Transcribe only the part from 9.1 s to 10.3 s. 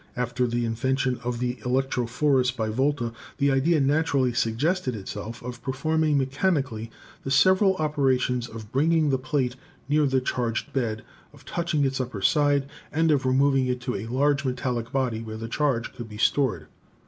the plate near the